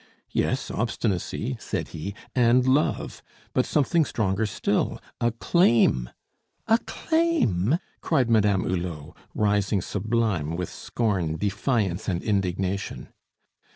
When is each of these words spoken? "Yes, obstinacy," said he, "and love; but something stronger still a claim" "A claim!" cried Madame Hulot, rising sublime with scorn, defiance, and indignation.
"Yes, 0.31 0.71
obstinacy," 0.71 1.57
said 1.59 1.89
he, 1.89 2.15
"and 2.33 2.67
love; 2.67 3.21
but 3.53 3.67
something 3.67 4.03
stronger 4.03 4.47
still 4.47 4.99
a 5.19 5.29
claim" 5.31 6.09
"A 6.67 6.79
claim!" 6.87 7.77
cried 8.01 8.27
Madame 8.27 8.63
Hulot, 8.63 9.15
rising 9.35 9.79
sublime 9.79 10.55
with 10.55 10.71
scorn, 10.71 11.35
defiance, 11.37 12.07
and 12.07 12.23
indignation. 12.23 13.09